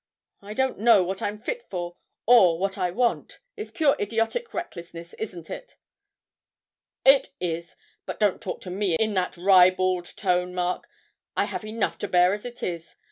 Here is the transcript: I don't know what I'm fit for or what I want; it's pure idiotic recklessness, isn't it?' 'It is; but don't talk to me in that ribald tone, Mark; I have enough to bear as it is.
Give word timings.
I 0.41 0.55
don't 0.55 0.79
know 0.79 1.03
what 1.03 1.21
I'm 1.21 1.37
fit 1.37 1.69
for 1.69 1.95
or 2.25 2.57
what 2.57 2.75
I 2.75 2.89
want; 2.89 3.37
it's 3.55 3.69
pure 3.69 3.95
idiotic 3.99 4.51
recklessness, 4.51 5.13
isn't 5.19 5.51
it?' 5.51 5.77
'It 7.05 7.29
is; 7.39 7.75
but 8.07 8.19
don't 8.19 8.41
talk 8.41 8.61
to 8.61 8.71
me 8.71 8.95
in 8.95 9.13
that 9.13 9.37
ribald 9.37 10.17
tone, 10.17 10.55
Mark; 10.55 10.87
I 11.37 11.45
have 11.45 11.63
enough 11.63 11.99
to 11.99 12.07
bear 12.07 12.33
as 12.33 12.45
it 12.45 12.63
is. 12.63 12.95